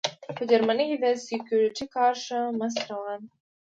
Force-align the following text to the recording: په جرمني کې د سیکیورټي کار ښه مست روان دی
په 0.35 0.41
جرمني 0.49 0.85
کې 0.89 0.97
د 1.03 1.05
سیکیورټي 1.25 1.85
کار 1.95 2.13
ښه 2.23 2.39
مست 2.59 2.79
روان 2.91 3.19
دی 3.29 3.35